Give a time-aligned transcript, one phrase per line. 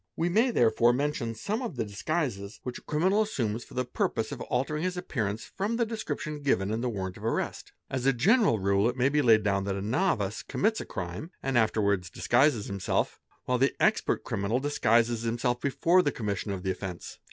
[0.17, 3.83] 7 may therefore mention some of the disguises which a criminal assun || DISGUISING THE
[3.83, 6.89] FACE 297 for the purpose of altering his appearance from the description given in the
[6.89, 7.71] warrant of arrest.
[7.87, 11.29] As a general rule it may be laid down that a novice commits a crime
[11.43, 16.71] and afterwards disguises himself; while the expert criminal disguises himself before the commission of the
[16.71, 17.19] offence.